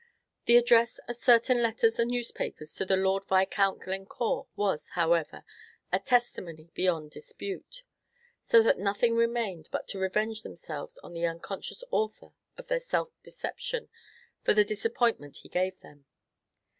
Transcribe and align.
The 0.45 0.57
address 0.57 0.97
of 1.07 1.15
certain 1.15 1.61
letters 1.61 1.99
and 1.99 2.09
newspapers 2.09 2.73
to 2.73 2.85
the 2.85 2.97
Lord 2.97 3.23
Viscount 3.29 3.81
Glencore 3.83 4.47
was, 4.55 4.89
however, 4.97 5.43
a 5.91 5.99
testimony 5.99 6.71
beyond 6.73 7.11
dispute; 7.11 7.83
so 8.43 8.63
that 8.63 8.79
nothing 8.79 9.15
remained 9.15 9.69
but 9.71 9.87
to 9.89 9.99
revenge 9.99 10.41
themselves 10.41 10.97
on 11.03 11.13
the 11.13 11.27
unconscious 11.27 11.83
author 11.91 12.31
of 12.57 12.67
their 12.67 12.79
self 12.79 13.09
deception 13.21 13.89
for 14.43 14.55
the 14.55 14.65
disappointment 14.65 15.37
he 15.43 15.49
gave 15.49 15.81
them. 15.81 16.03